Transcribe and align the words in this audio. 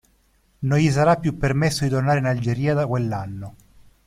Non 0.61 0.79
gli 0.79 0.89
sarà 0.89 1.17
più 1.17 1.37
permesso 1.37 1.83
di 1.83 1.91
tornare 1.91 2.17
in 2.17 2.25
Algeria 2.25 2.73
da 2.73 2.87
quell'anno. 2.87 3.53